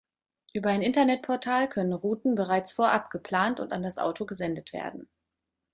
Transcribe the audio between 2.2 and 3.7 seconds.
bereits vorab geplant